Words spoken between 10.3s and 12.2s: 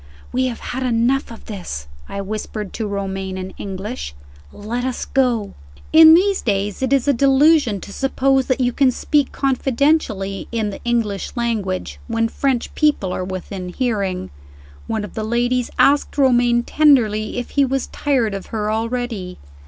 in the English language,